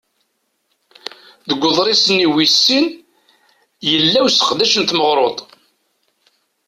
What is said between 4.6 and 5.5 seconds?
n tmeɣruḍt.